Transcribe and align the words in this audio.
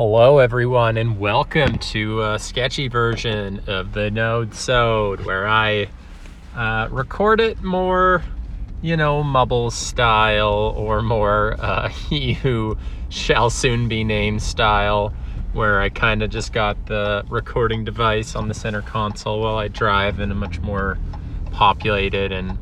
Hello, 0.00 0.38
everyone, 0.38 0.96
and 0.96 1.18
welcome 1.18 1.76
to 1.78 2.22
a 2.22 2.38
sketchy 2.38 2.86
version 2.86 3.60
of 3.66 3.94
the 3.94 4.10
Nodesode, 4.12 5.24
where 5.24 5.48
I 5.48 5.88
uh, 6.54 6.86
record 6.92 7.40
it 7.40 7.64
more, 7.64 8.22
you 8.80 8.96
know, 8.96 9.24
Mubble 9.24 9.72
style, 9.72 10.72
or 10.76 11.02
more 11.02 11.56
uh, 11.58 11.88
He 12.08 12.34
Who 12.34 12.78
Shall 13.08 13.50
Soon 13.50 13.88
Be 13.88 14.04
Named 14.04 14.40
style, 14.40 15.12
where 15.52 15.80
I 15.80 15.88
kind 15.88 16.22
of 16.22 16.30
just 16.30 16.52
got 16.52 16.86
the 16.86 17.24
recording 17.28 17.84
device 17.84 18.36
on 18.36 18.46
the 18.46 18.54
center 18.54 18.82
console 18.82 19.40
while 19.40 19.56
I 19.56 19.66
drive 19.66 20.20
in 20.20 20.30
a 20.30 20.36
much 20.36 20.60
more 20.60 20.96
populated 21.50 22.30
and 22.30 22.56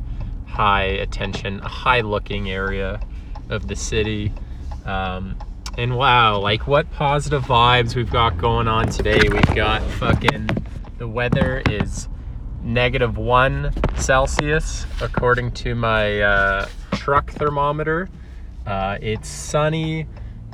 high 0.46 0.84
attention, 0.84 1.58
high 1.58 2.00
looking 2.00 2.50
area 2.50 2.98
of 3.50 3.68
the 3.68 3.76
city. 3.76 4.32
Um, 4.86 5.36
and 5.76 5.96
wow, 5.96 6.38
like 6.38 6.66
what 6.66 6.90
positive 6.92 7.42
vibes 7.42 7.94
we've 7.94 8.10
got 8.10 8.38
going 8.38 8.66
on 8.66 8.88
today. 8.88 9.20
We've 9.28 9.54
got 9.54 9.82
fucking 9.82 10.48
the 10.96 11.06
weather 11.06 11.62
is 11.68 12.08
negative 12.62 13.18
one 13.18 13.72
Celsius 13.96 14.86
according 15.02 15.52
to 15.52 15.74
my 15.74 16.20
uh, 16.20 16.68
truck 16.92 17.30
thermometer. 17.30 18.08
Uh, 18.66 18.96
it's 19.02 19.28
sunny. 19.28 20.06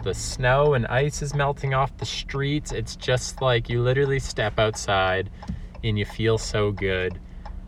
The 0.02 0.12
snow 0.12 0.74
and 0.74 0.86
ice 0.88 1.22
is 1.22 1.34
melting 1.34 1.72
off 1.72 1.96
the 1.98 2.04
streets. 2.04 2.72
It's 2.72 2.96
just 2.96 3.40
like 3.40 3.68
you 3.68 3.80
literally 3.80 4.18
step 4.18 4.58
outside 4.58 5.30
and 5.84 5.96
you 5.96 6.04
feel 6.04 6.38
so 6.38 6.72
good. 6.72 7.20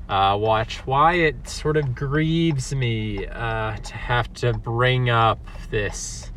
Uh, 0.09 0.37
watch 0.39 0.79
why 0.87 1.15
it 1.15 1.49
sort 1.49 1.77
of 1.77 1.95
grieves 1.95 2.75
me 2.75 3.27
uh, 3.29 3.77
to 3.77 3.95
have 3.95 4.33
to 4.35 4.53
bring 4.53 5.09
up 5.09 5.39
this 5.71 6.33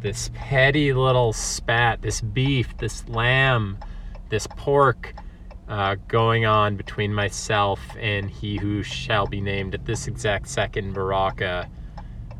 this 0.00 0.30
petty 0.34 0.92
little 0.92 1.32
spat, 1.32 2.02
this 2.02 2.20
beef, 2.20 2.76
this 2.78 3.08
lamb, 3.08 3.78
this 4.28 4.46
pork 4.56 5.14
uh, 5.68 5.96
going 6.08 6.46
on 6.46 6.76
between 6.76 7.14
myself 7.14 7.80
and 7.98 8.30
he 8.30 8.56
who 8.56 8.82
shall 8.82 9.26
be 9.26 9.40
named 9.40 9.74
at 9.74 9.84
this 9.86 10.08
exact 10.08 10.48
second, 10.48 10.92
Baraka. 10.94 11.68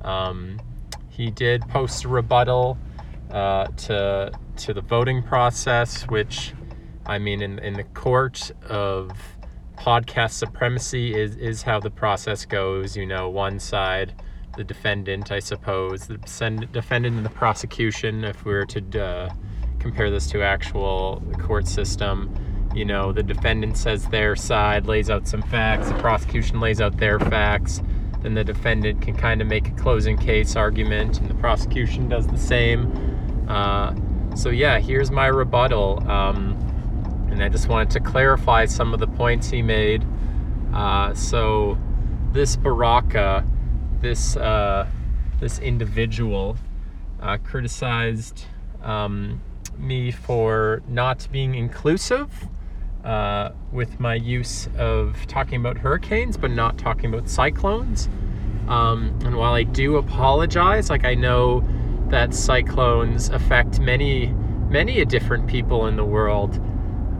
Um, 0.03 0.61
he 1.09 1.31
did 1.31 1.63
post 1.69 2.05
a 2.05 2.09
rebuttal 2.09 2.79
uh, 3.31 3.67
to 3.67 4.33
to 4.57 4.75
the 4.75 4.81
voting 4.81 5.23
process, 5.23 6.03
which 6.05 6.55
I 7.07 7.19
mean, 7.19 7.43
in 7.43 7.59
in 7.61 7.75
the 7.75 7.85
court 7.85 8.51
of 8.69 9.13
podcast 9.77 10.33
supremacy 10.33 11.15
is 11.15 11.37
is 11.37 11.63
how 11.63 11.79
the 11.79 11.91
process 11.91 12.45
goes. 12.45 12.97
You 12.97 13.07
know, 13.07 13.29
one 13.29 13.61
side 13.61 14.15
the 14.57 14.65
defendant, 14.65 15.31
I 15.31 15.39
suppose, 15.39 16.07
the 16.07 16.19
defendant 16.73 17.17
and 17.17 17.25
the 17.25 17.31
prosecution, 17.31 18.25
if 18.25 18.45
we 18.45 18.53
were 18.53 18.67
to 18.67 19.03
uh, 19.03 19.35
compare 19.79 20.11
this 20.11 20.29
to 20.31 20.43
actual 20.43 21.23
court 21.39 21.67
system, 21.67 22.35
you 22.75 22.85
know, 22.85 23.13
the 23.13 23.23
defendant 23.23 23.77
says 23.77 24.07
their 24.07 24.37
side, 24.37 24.87
lays 24.87 25.11
out 25.11 25.27
some 25.27 25.43
facts, 25.43 25.89
the 25.89 25.95
prosecution 25.95 26.61
lays 26.61 26.81
out 26.81 26.97
their 26.99 27.19
facts, 27.19 27.83
then 28.23 28.35
the 28.35 28.45
defendant 28.45 29.01
can 29.03 29.17
kind 29.17 29.41
of 29.41 29.49
make 29.49 29.69
a 29.69 29.73
closing 29.73 30.17
case 30.17 30.57
argument, 30.57 31.19
and 31.21 31.29
the 31.29 31.35
prosecution 31.35 32.09
does 32.09 32.27
the 32.27 32.39
same. 32.39 33.47
Uh, 33.49 33.95
so, 34.37 34.51
yeah, 34.51 34.79
here's 34.79 35.11
my 35.11 35.27
rebuttal. 35.27 36.07
Um, 36.09 36.57
and 37.31 37.43
I 37.43 37.49
just 37.49 37.69
wanted 37.69 37.91
to 37.91 38.01
clarify 38.01 38.67
some 38.67 38.93
of 38.93 39.01
the 39.01 39.07
points 39.07 39.49
he 39.51 39.63
made. 39.63 40.05
Uh, 40.73 41.15
so, 41.15 41.79
this 42.33 42.57
Baraka 42.57 43.45
this 44.01 44.37
uh, 44.37 44.87
this 45.41 45.59
individual 45.59 46.57
uh, 47.21 47.39
criticized 47.39 48.47
um, 48.83 49.41
me 49.79 50.11
for 50.11 50.83
not 50.89 51.27
being 51.33 51.55
inclusive 51.55 52.31
uh, 53.05 53.51
with 53.73 53.99
my 53.99 54.15
use 54.15 54.69
of 54.77 55.17
talking 55.27 55.61
about 55.61 55.79
hurricanes, 55.79 56.37
but 56.37 56.51
not 56.51 56.79
talking 56.79 57.13
about 57.13 57.29
cyclones. 57.29 58.09
Um, 58.69 59.19
and 59.25 59.37
while 59.37 59.55
I 59.55 59.63
do 59.65 59.97
apologize, 59.97 60.91
like 60.91 61.05
I 61.05 61.15
know 61.15 61.67
that 62.09 62.35
cyclones 62.35 63.29
affect 63.31 63.81
many, 63.81 64.27
many 64.69 65.05
different 65.05 65.47
people 65.47 65.87
in 65.87 65.97
the 65.97 66.05
world. 66.05 66.57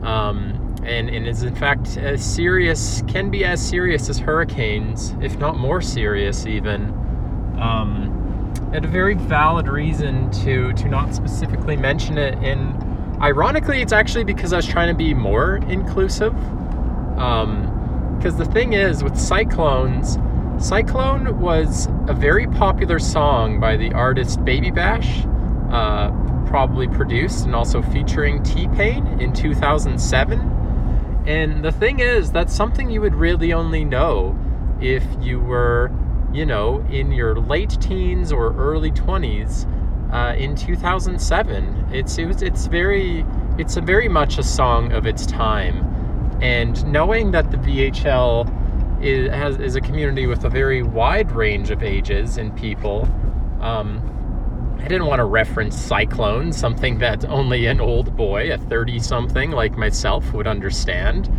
Um, 0.03 0.70
and, 0.83 1.09
and 1.09 1.27
is 1.27 1.43
in 1.43 1.55
fact 1.55 1.97
as 1.97 2.23
serious, 2.23 3.03
can 3.07 3.29
be 3.29 3.45
as 3.45 3.65
serious 3.65 4.09
as 4.09 4.19
hurricanes, 4.19 5.15
if 5.21 5.37
not 5.37 5.57
more 5.57 5.81
serious 5.81 6.45
even. 6.45 6.89
Um, 7.59 8.17
had 8.73 8.85
a 8.85 8.87
very 8.87 9.15
valid 9.15 9.67
reason 9.67 10.31
to 10.31 10.73
to 10.73 10.87
not 10.87 11.13
specifically 11.13 11.75
mention 11.75 12.17
it, 12.17 12.35
and 12.39 12.73
ironically, 13.21 13.81
it's 13.81 13.93
actually 13.93 14.23
because 14.23 14.53
I 14.53 14.57
was 14.57 14.67
trying 14.67 14.87
to 14.87 14.95
be 14.95 15.13
more 15.13 15.57
inclusive. 15.67 16.33
Because 17.15 18.33
um, 18.33 18.37
the 18.37 18.45
thing 18.45 18.73
is, 18.73 19.03
with 19.03 19.17
cyclones, 19.17 20.17
Cyclone 20.61 21.39
was 21.39 21.87
a 22.07 22.13
very 22.13 22.45
popular 22.45 22.99
song 22.99 23.59
by 23.59 23.77
the 23.77 23.91
artist 23.93 24.45
Baby 24.45 24.69
Bash, 24.69 25.25
uh, 25.71 26.11
probably 26.45 26.87
produced 26.87 27.45
and 27.45 27.55
also 27.55 27.81
featuring 27.81 28.43
T 28.43 28.67
Pain 28.67 29.19
in 29.19 29.33
2007. 29.33 30.60
And 31.25 31.63
the 31.63 31.71
thing 31.71 31.99
is, 31.99 32.31
that's 32.31 32.53
something 32.53 32.89
you 32.89 33.01
would 33.01 33.15
really 33.15 33.53
only 33.53 33.85
know 33.85 34.37
if 34.81 35.03
you 35.19 35.39
were, 35.39 35.91
you 36.33 36.45
know, 36.45 36.85
in 36.89 37.11
your 37.11 37.39
late 37.39 37.77
teens 37.79 38.31
or 38.31 38.55
early 38.55 38.91
20s 38.91 39.67
uh, 40.11 40.35
in 40.35 40.55
2007. 40.55 41.89
It's 41.91 42.17
it 42.17 42.25
was, 42.25 42.41
it's 42.41 42.65
very 42.65 43.25
it's 43.57 43.77
a 43.77 43.81
very 43.81 44.07
much 44.07 44.37
a 44.37 44.43
song 44.43 44.91
of 44.91 45.05
its 45.05 45.25
time, 45.25 46.39
and 46.41 46.83
knowing 46.85 47.31
that 47.31 47.51
the 47.51 47.57
VHL 47.57 49.03
is 49.03 49.29
has 49.29 49.57
is 49.57 49.75
a 49.75 49.81
community 49.81 50.25
with 50.25 50.43
a 50.43 50.49
very 50.49 50.83
wide 50.83 51.31
range 51.31 51.69
of 51.69 51.83
ages 51.83 52.37
and 52.37 52.55
people. 52.55 53.07
Um, 53.61 54.07
I 54.81 54.87
didn't 54.87 55.05
want 55.05 55.19
to 55.19 55.25
reference 55.25 55.79
Cyclone, 55.79 56.51
something 56.51 56.97
that 56.99 57.23
only 57.25 57.67
an 57.67 57.79
old 57.79 58.15
boy, 58.17 58.51
a 58.51 58.57
30 58.57 58.99
something 58.99 59.51
like 59.51 59.77
myself, 59.77 60.33
would 60.33 60.47
understand. 60.47 61.29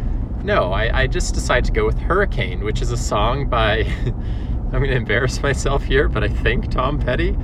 No, 0.44 0.72
I, 0.72 1.02
I 1.02 1.06
just 1.08 1.34
decided 1.34 1.64
to 1.64 1.72
go 1.72 1.84
with 1.84 1.98
Hurricane, 1.98 2.62
which 2.62 2.80
is 2.80 2.92
a 2.92 2.96
song 2.96 3.48
by, 3.48 3.78
I'm 4.06 4.70
going 4.70 4.90
to 4.90 4.94
embarrass 4.96 5.42
myself 5.42 5.82
here, 5.82 6.08
but 6.08 6.22
I 6.22 6.28
think 6.28 6.70
Tom 6.70 7.00
Petty. 7.00 7.36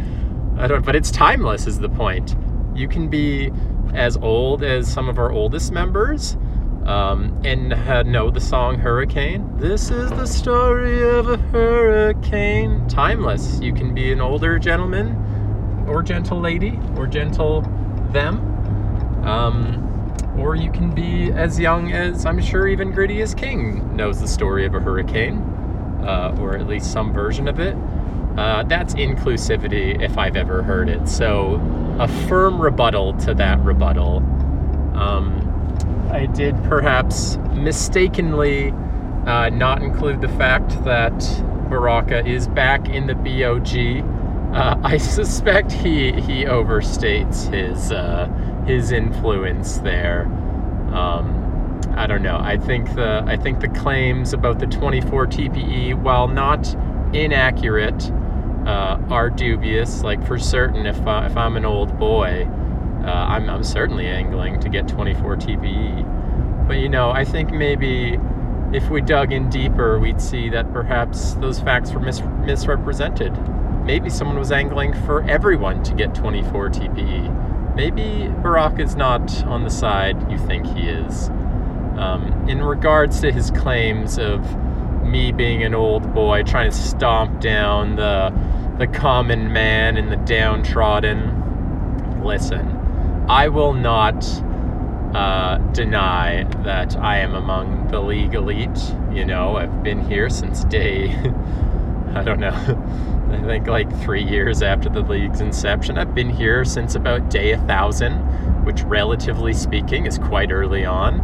I 0.56 0.68
don't, 0.68 0.84
but 0.84 0.94
it's 0.94 1.10
timeless, 1.10 1.66
is 1.66 1.80
the 1.80 1.88
point. 1.88 2.36
You 2.76 2.86
can 2.86 3.08
be 3.08 3.50
as 3.92 4.16
old 4.18 4.62
as 4.62 4.90
some 4.90 5.08
of 5.08 5.18
our 5.18 5.32
oldest 5.32 5.72
members 5.72 6.36
um, 6.84 7.40
and 7.44 7.72
uh, 7.72 8.04
know 8.04 8.30
the 8.30 8.40
song 8.40 8.78
Hurricane. 8.78 9.50
This 9.58 9.90
is 9.90 10.10
the 10.10 10.26
story 10.26 11.02
of 11.02 11.28
a 11.28 11.36
hurricane. 11.36 12.86
Timeless. 12.88 13.58
You 13.60 13.74
can 13.74 13.94
be 13.94 14.12
an 14.12 14.20
older 14.20 14.60
gentleman 14.60 15.24
or 15.88 16.02
gentle 16.02 16.40
lady 16.40 16.78
or 16.96 17.06
gentle 17.06 17.62
them. 18.12 18.44
Um, 19.24 19.84
or 20.38 20.54
you 20.54 20.70
can 20.70 20.94
be 20.94 21.32
as 21.32 21.58
young 21.58 21.92
as 21.92 22.24
I'm 22.24 22.40
sure 22.40 22.68
even 22.68 22.92
Gritty 22.92 23.20
as 23.22 23.34
King 23.34 23.96
knows 23.96 24.20
the 24.20 24.28
story 24.28 24.64
of 24.64 24.74
a 24.74 24.80
hurricane, 24.80 25.38
uh, 26.02 26.36
or 26.40 26.56
at 26.56 26.66
least 26.66 26.92
some 26.92 27.12
version 27.12 27.48
of 27.48 27.58
it. 27.58 27.76
Uh, 28.36 28.62
that's 28.62 28.94
inclusivity 28.94 30.00
if 30.00 30.16
I've 30.16 30.36
ever 30.36 30.62
heard 30.62 30.88
it. 30.88 31.08
So, 31.08 31.60
a 31.98 32.06
firm 32.28 32.62
rebuttal 32.62 33.14
to 33.18 33.34
that 33.34 33.58
rebuttal. 33.64 34.18
Um, 34.94 35.44
I 36.12 36.26
did 36.26 36.54
perhaps 36.64 37.36
mistakenly 37.52 38.70
uh, 39.26 39.50
not 39.50 39.82
include 39.82 40.20
the 40.20 40.28
fact 40.28 40.84
that 40.84 41.18
Baraka 41.68 42.24
is 42.24 42.46
back 42.46 42.88
in 42.88 43.08
the 43.08 43.14
BOG 43.14 44.04
uh, 44.58 44.76
I 44.82 44.96
suspect 44.96 45.70
he 45.70 46.10
he 46.10 46.44
overstates 46.44 47.48
his 47.52 47.92
uh, 47.92 48.26
his 48.66 48.90
influence 48.90 49.78
there. 49.78 50.24
Um, 50.92 51.80
I 51.96 52.08
don't 52.08 52.22
know. 52.22 52.38
I 52.38 52.56
think 52.56 52.92
the 52.96 53.22
I 53.24 53.36
think 53.36 53.60
the 53.60 53.68
claims 53.68 54.32
about 54.32 54.58
the 54.58 54.66
24 54.66 55.28
TPE, 55.28 56.02
while 56.02 56.26
not 56.26 56.74
inaccurate, 57.14 58.10
uh, 58.66 58.98
are 59.08 59.30
dubious. 59.30 60.02
Like 60.02 60.26
for 60.26 60.40
certain, 60.40 60.86
if 60.86 60.98
uh, 61.06 61.28
if 61.30 61.36
I'm 61.36 61.56
an 61.56 61.64
old 61.64 61.96
boy, 61.96 62.48
uh, 63.04 63.06
I'm 63.06 63.48
I'm 63.48 63.62
certainly 63.62 64.08
angling 64.08 64.58
to 64.58 64.68
get 64.68 64.88
24 64.88 65.36
TPE. 65.36 66.66
But 66.66 66.78
you 66.78 66.88
know, 66.88 67.12
I 67.12 67.24
think 67.24 67.52
maybe 67.52 68.18
if 68.72 68.90
we 68.90 69.02
dug 69.02 69.32
in 69.32 69.48
deeper, 69.50 70.00
we'd 70.00 70.20
see 70.20 70.48
that 70.50 70.72
perhaps 70.72 71.34
those 71.34 71.60
facts 71.60 71.92
were 71.92 72.00
mis- 72.00 72.22
misrepresented 72.44 73.32
maybe 73.88 74.10
someone 74.10 74.38
was 74.38 74.52
angling 74.52 74.92
for 75.06 75.22
everyone 75.22 75.82
to 75.82 75.94
get 75.94 76.14
24 76.14 76.68
TPE. 76.68 77.74
Maybe 77.74 78.28
Baraka 78.42 78.82
is 78.82 78.96
not 78.96 79.42
on 79.44 79.64
the 79.64 79.70
side 79.70 80.30
you 80.30 80.36
think 80.36 80.66
he 80.66 80.90
is. 80.90 81.30
Um, 81.96 82.44
in 82.46 82.60
regards 82.60 83.18
to 83.20 83.32
his 83.32 83.50
claims 83.50 84.18
of 84.18 84.44
me 85.02 85.32
being 85.32 85.62
an 85.62 85.74
old 85.74 86.12
boy 86.12 86.42
trying 86.42 86.70
to 86.70 86.76
stomp 86.76 87.40
down 87.40 87.96
the 87.96 88.30
the 88.78 88.86
common 88.86 89.54
man 89.54 89.96
and 89.96 90.12
the 90.12 90.18
downtrodden, 90.18 92.22
listen, 92.22 92.68
I 93.26 93.48
will 93.48 93.72
not 93.72 94.22
uh, 95.14 95.56
deny 95.72 96.44
that 96.62 96.94
I 96.98 97.20
am 97.20 97.34
among 97.34 97.88
the 97.88 98.00
league 98.00 98.34
elite. 98.34 98.94
You 99.12 99.24
know, 99.24 99.56
I've 99.56 99.82
been 99.82 100.06
here 100.06 100.28
since 100.28 100.64
day, 100.64 101.08
I 102.14 102.22
don't 102.22 102.38
know, 102.38 103.17
I 103.30 103.42
think 103.42 103.66
like 103.66 103.94
three 104.00 104.24
years 104.24 104.62
after 104.62 104.88
the 104.88 105.00
league's 105.00 105.40
inception. 105.40 105.98
I've 105.98 106.14
been 106.14 106.30
here 106.30 106.64
since 106.64 106.94
about 106.94 107.30
day 107.30 107.52
a 107.52 107.58
thousand, 107.66 108.14
which, 108.64 108.82
relatively 108.82 109.52
speaking, 109.52 110.06
is 110.06 110.18
quite 110.18 110.50
early 110.50 110.84
on. 110.84 111.20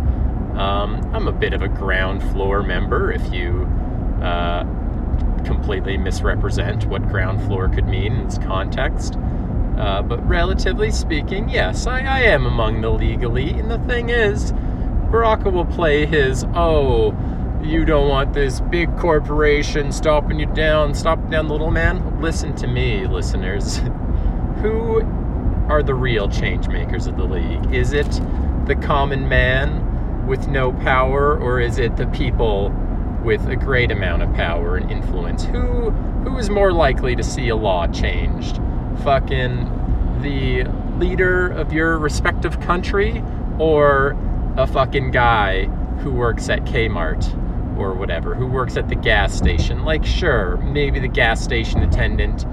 Um, 0.58 1.10
I'm 1.14 1.26
a 1.28 1.32
bit 1.32 1.52
of 1.52 1.62
a 1.62 1.68
ground 1.68 2.22
floor 2.30 2.62
member 2.62 3.10
if 3.10 3.32
you 3.32 3.64
uh, 4.22 4.64
completely 5.44 5.96
misrepresent 5.96 6.86
what 6.86 7.02
ground 7.08 7.42
floor 7.46 7.68
could 7.68 7.86
mean 7.86 8.12
in 8.12 8.24
this 8.26 8.38
context. 8.38 9.16
Uh, 9.78 10.02
but 10.02 10.24
relatively 10.28 10.90
speaking, 10.90 11.48
yes, 11.48 11.86
I, 11.86 12.00
I 12.00 12.20
am 12.20 12.46
among 12.46 12.80
the 12.82 12.90
league 12.90 13.22
elite. 13.22 13.56
And 13.56 13.70
the 13.70 13.80
thing 13.80 14.10
is, 14.10 14.52
Baraka 15.10 15.50
will 15.50 15.64
play 15.64 16.06
his, 16.06 16.44
oh, 16.54 17.10
you 17.64 17.84
don't 17.84 18.08
want 18.08 18.34
this 18.34 18.60
big 18.60 18.94
corporation 18.98 19.90
stopping 19.90 20.38
you 20.38 20.46
down, 20.46 20.94
stopping 20.94 21.30
down 21.30 21.48
the 21.48 21.52
little 21.52 21.70
man. 21.70 22.20
Listen 22.20 22.54
to 22.56 22.66
me, 22.66 23.06
listeners. 23.06 23.78
Who 24.62 25.00
are 25.68 25.82
the 25.82 25.94
real 25.94 26.28
change 26.28 26.68
makers 26.68 27.06
of 27.06 27.16
the 27.16 27.24
league? 27.24 27.72
Is 27.72 27.92
it 27.92 28.20
the 28.66 28.76
common 28.76 29.28
man 29.28 30.26
with 30.26 30.46
no 30.48 30.72
power, 30.72 31.38
or 31.38 31.58
is 31.60 31.78
it 31.78 31.96
the 31.96 32.06
people 32.08 32.70
with 33.24 33.46
a 33.48 33.56
great 33.56 33.90
amount 33.90 34.22
of 34.22 34.32
power 34.34 34.76
and 34.76 34.90
influence? 34.90 35.44
Who 35.44 35.90
who 35.90 36.38
is 36.38 36.50
more 36.50 36.72
likely 36.72 37.16
to 37.16 37.22
see 37.22 37.48
a 37.48 37.56
law 37.56 37.86
changed? 37.86 38.60
Fucking 39.02 40.20
the 40.20 40.64
leader 40.98 41.48
of 41.48 41.72
your 41.72 41.98
respective 41.98 42.60
country 42.60 43.22
or 43.58 44.16
a 44.56 44.66
fucking 44.66 45.10
guy 45.10 45.64
who 46.00 46.12
works 46.12 46.48
at 46.48 46.64
Kmart 46.64 47.40
or 47.76 47.94
whatever, 47.94 48.34
who 48.34 48.46
works 48.46 48.76
at 48.76 48.88
the 48.88 48.94
gas 48.94 49.34
station. 49.34 49.84
Like 49.84 50.04
sure, 50.04 50.56
maybe 50.58 51.00
the 51.00 51.08
gas 51.08 51.42
station 51.42 51.82
attendant 51.82 52.46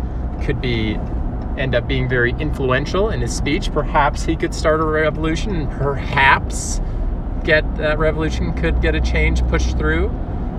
could 0.44 0.62
be 0.62 0.98
end 1.58 1.76
up 1.76 1.88
being 1.88 2.08
very 2.08 2.32
influential 2.34 3.10
in 3.10 3.22
his 3.22 3.36
speech. 3.36 3.72
Perhaps 3.72 4.24
he 4.24 4.36
could 4.36 4.54
start 4.54 4.80
a 4.80 4.86
revolution 4.86 5.56
and 5.56 5.70
perhaps 5.72 6.82
get 7.44 7.64
that 7.78 8.00
revolution 8.00 8.54
could 8.54 8.82
get 8.82 8.96
a 8.96 9.02
change 9.02 9.46
pushed 9.48 9.78
through. 9.78 10.10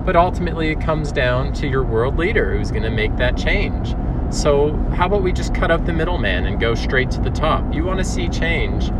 But 0.05 0.15
ultimately, 0.15 0.69
it 0.69 0.81
comes 0.81 1.11
down 1.11 1.53
to 1.53 1.67
your 1.67 1.83
world 1.83 2.17
leader 2.17 2.57
who's 2.57 2.71
going 2.71 2.83
to 2.83 2.91
make 2.91 3.15
that 3.17 3.37
change. 3.37 3.95
So, 4.33 4.75
how 4.95 5.05
about 5.05 5.23
we 5.23 5.31
just 5.31 5.55
cut 5.55 5.71
out 5.71 5.85
the 5.85 5.93
middleman 5.93 6.45
and 6.45 6.59
go 6.59 6.75
straight 6.75 7.09
to 7.11 7.21
the 7.21 7.29
top? 7.29 7.73
You 7.73 7.85
want 7.85 7.99
to 7.99 8.03
see 8.03 8.27
change? 8.27 8.91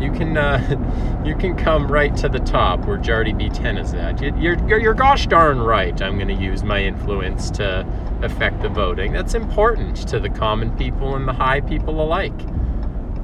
You 0.00 0.10
can 0.12 0.36
uh, 0.36 1.22
you 1.24 1.34
can 1.36 1.56
come 1.56 1.90
right 1.90 2.16
to 2.16 2.28
the 2.28 2.38
top 2.40 2.86
where 2.86 2.98
Jardy 2.98 3.34
B10 3.34 3.80
is 3.80 3.94
at. 3.94 4.20
You're, 4.20 4.58
you're, 4.66 4.80
you're 4.80 4.94
gosh 4.94 5.26
darn 5.26 5.60
right. 5.60 6.00
I'm 6.00 6.16
going 6.16 6.28
to 6.28 6.42
use 6.42 6.62
my 6.62 6.82
influence 6.82 7.50
to 7.52 7.86
affect 8.22 8.62
the 8.62 8.68
voting. 8.68 9.12
That's 9.12 9.34
important 9.34 10.08
to 10.08 10.18
the 10.18 10.30
common 10.30 10.76
people 10.76 11.16
and 11.16 11.26
the 11.26 11.32
high 11.32 11.60
people 11.60 12.00
alike. 12.00 12.38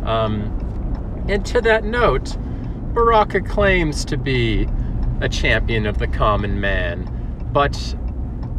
Um, 0.04 1.24
and 1.28 1.44
to 1.46 1.60
that 1.62 1.84
note, 1.84 2.36
Baraka 2.94 3.40
claims 3.40 4.04
to 4.06 4.16
be 4.16 4.68
a 5.20 5.28
champion 5.28 5.86
of 5.86 5.98
the 5.98 6.06
common 6.06 6.60
man 6.60 7.12
but 7.56 7.96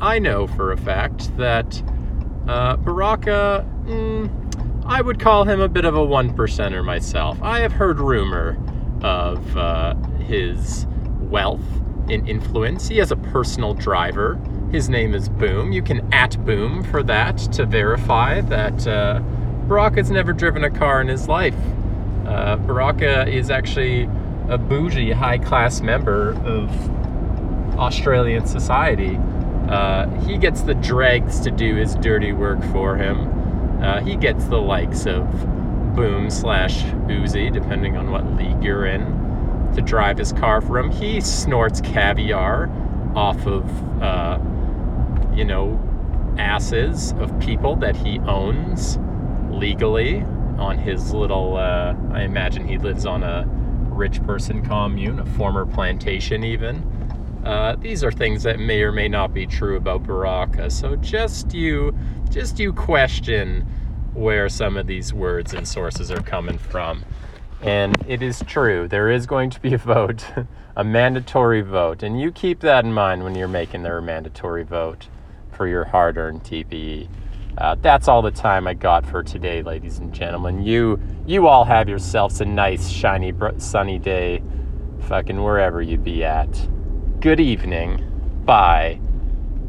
I 0.02 0.18
know 0.18 0.48
for 0.48 0.72
a 0.72 0.78
fact 0.78 1.38
that 1.38 1.84
uh, 2.48 2.78
Baraka, 2.78 3.64
mm, 3.86 4.47
I 4.88 5.02
would 5.02 5.20
call 5.20 5.44
him 5.44 5.60
a 5.60 5.68
bit 5.68 5.84
of 5.84 5.96
a 5.96 6.04
one 6.04 6.34
percenter 6.34 6.84
myself. 6.84 7.38
I 7.42 7.60
have 7.60 7.74
heard 7.74 8.00
rumor 8.00 8.58
of 9.04 9.58
uh, 9.58 9.96
his 10.20 10.88
wealth 11.20 11.66
and 12.10 12.28
influence. 12.28 12.88
He 12.88 12.96
has 13.00 13.12
a 13.12 13.18
personal 13.18 13.74
driver. 13.74 14.40
His 14.72 14.88
name 14.88 15.14
is 15.14 15.28
Boom. 15.28 15.74
You 15.74 15.82
can 15.82 16.14
at 16.14 16.44
Boom 16.46 16.84
for 16.86 17.04
that 17.04 17.38
to 17.52 17.66
verify 17.66 18.40
that 18.42 18.88
uh, 18.88 19.22
has 19.70 20.10
never 20.10 20.32
driven 20.32 20.64
a 20.64 20.70
car 20.70 21.02
in 21.02 21.10
his 21.10 21.28
life. 21.28 21.56
Uh, 22.26 22.56
Baraka 22.56 23.28
is 23.28 23.50
actually 23.50 24.04
a 24.48 24.58
bougie, 24.58 25.12
high 25.12 25.38
class 25.38 25.82
member 25.82 26.32
of 26.46 26.70
Australian 27.78 28.48
society. 28.48 29.20
Uh, 29.68 30.08
he 30.22 30.38
gets 30.38 30.62
the 30.62 30.76
dregs 30.76 31.42
to 31.42 31.52
do 31.52 31.76
his 31.76 31.96
dirty 31.96 32.32
work 32.32 32.64
for 32.72 32.96
him. 32.96 33.47
Uh, 33.82 34.02
he 34.02 34.16
gets 34.16 34.46
the 34.46 34.58
likes 34.58 35.06
of 35.06 35.26
Boom 35.96 36.30
slash 36.30 36.84
Uzi, 37.08 37.52
depending 37.52 37.98
on 37.98 38.12
what 38.12 38.26
league 38.36 38.64
you're 38.64 38.86
in, 38.86 39.02
to 39.76 39.82
drive 39.82 40.18
his 40.18 40.32
car 40.34 40.62
for 40.62 40.78
him. 40.78 40.92
He 40.92 41.22
snorts 41.22 41.82
caviar 41.82 42.70
off 43.16 43.46
of, 43.48 43.64
uh, 44.02 44.40
you 45.34 45.44
know, 45.46 45.80
asses 46.38 47.14
of 47.14 47.38
people 47.40 47.76
that 47.78 47.96
he 47.96 48.20
owns 48.20 49.00
legally 49.50 50.22
on 50.60 50.78
his 50.78 51.14
little. 51.14 51.58
Uh, 51.58 51.96
I 52.12 52.22
imagine 52.22 52.68
he 52.68 52.78
lives 52.78 53.06
on 53.06 53.24
a 53.24 53.46
rich 53.90 54.24
person 54.24 54.64
commune, 54.64 55.20
a 55.20 55.26
former 55.26 55.66
plantation, 55.66 56.44
even. 56.44 56.84
Uh, 57.44 57.76
these 57.78 58.04
are 58.04 58.12
things 58.12 58.44
that 58.44 58.60
may 58.60 58.82
or 58.82 58.92
may 58.92 59.08
not 59.08 59.34
be 59.34 59.48
true 59.48 59.78
about 59.78 60.04
Baraka. 60.04 60.70
So 60.70 60.96
just 60.98 61.54
you, 61.54 61.96
just 62.30 62.60
you 62.60 62.74
question 62.74 63.62
where 64.14 64.50
some 64.50 64.78
of 64.78 64.88
these 64.88 65.14
words 65.14 65.54
and 65.54 65.68
sources 65.68 66.12
are 66.12 66.22
coming 66.22 66.58
from. 66.58 67.04
And 67.62 67.96
it 68.08 68.22
is 68.22 68.44
true. 68.46 68.88
There 68.88 69.10
is 69.10 69.26
going 69.26 69.50
to 69.52 69.60
be 69.60 69.74
a 69.74 69.78
vote, 69.78 70.26
a 70.76 70.84
mandatory 70.84 71.62
vote, 71.62 72.04
and 72.04 72.20
you 72.20 72.32
keep 72.32 72.60
that 72.62 72.86
in 72.86 72.94
mind 72.94 73.24
when 73.24 73.36
you're 73.36 73.48
making 73.48 73.84
their 73.84 74.02
mandatory 74.02 74.64
vote 74.64 75.08
for 75.52 75.68
your 75.68 75.86
hard-earned 75.86 76.44
TPE. 76.44 77.10
Uh, 77.58 77.76
that's 77.82 78.08
all 78.08 78.22
the 78.22 78.32
time 78.32 78.68
I 78.68 78.76
got 78.76 79.04
for 79.06 79.24
today, 79.24 79.64
ladies 79.64 79.98
and 79.98 80.14
gentlemen. 80.14 80.62
You 80.62 81.00
you 81.26 81.48
all 81.48 81.66
have 81.66 81.90
yourselves 81.90 82.40
a 82.40 82.46
nice, 82.46 82.88
shiny, 82.88 83.34
sunny 83.58 83.98
day, 83.98 84.44
fucking 85.08 85.42
wherever 85.42 85.82
you 85.82 85.98
be 85.98 86.24
at 86.24 86.68
good 87.20 87.40
evening, 87.40 88.42
bye. 88.46 89.00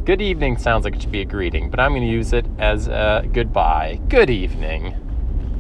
Good 0.09 0.23
evening 0.23 0.57
sounds 0.57 0.87
like 0.87 0.95
it 0.95 1.03
should 1.03 1.13
be 1.13 1.21
a 1.21 1.27
greeting, 1.27 1.69
but 1.69 1.79
I'm 1.79 1.91
going 1.91 2.01
to 2.01 2.09
use 2.09 2.33
it 2.33 2.47
as 2.59 2.89
a 2.89 3.29
goodbye. 3.31 4.01
Good 4.09 4.31
evening. 4.31 4.95